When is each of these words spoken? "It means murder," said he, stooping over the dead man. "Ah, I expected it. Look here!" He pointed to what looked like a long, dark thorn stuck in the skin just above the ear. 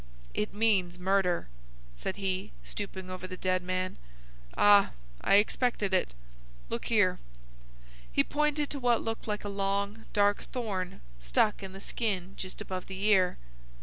"It 0.33 0.51
means 0.51 0.97
murder," 0.97 1.47
said 1.93 2.15
he, 2.15 2.51
stooping 2.63 3.11
over 3.11 3.27
the 3.27 3.37
dead 3.37 3.61
man. 3.61 3.99
"Ah, 4.57 4.93
I 5.21 5.35
expected 5.35 5.93
it. 5.93 6.15
Look 6.71 6.85
here!" 6.85 7.19
He 8.11 8.23
pointed 8.23 8.71
to 8.71 8.79
what 8.79 9.03
looked 9.03 9.27
like 9.27 9.43
a 9.43 9.47
long, 9.47 10.05
dark 10.11 10.41
thorn 10.51 11.01
stuck 11.19 11.61
in 11.61 11.73
the 11.73 11.79
skin 11.79 12.33
just 12.35 12.61
above 12.61 12.87
the 12.87 13.03
ear. 13.03 13.37